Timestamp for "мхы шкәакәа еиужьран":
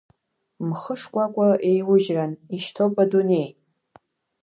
0.67-2.31